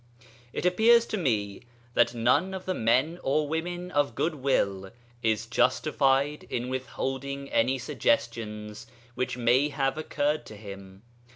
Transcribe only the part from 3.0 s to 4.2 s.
or women of